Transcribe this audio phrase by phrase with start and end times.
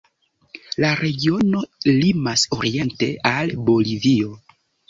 [0.83, 1.61] La regiono
[1.99, 4.35] limas oriente al Bolivio.